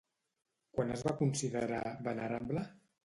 Quan 0.77 0.93
es 0.95 1.05
va 1.09 1.15
considerar 1.21 1.83
venerable? 2.09 2.65